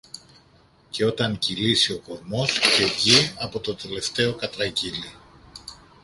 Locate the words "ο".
1.93-1.99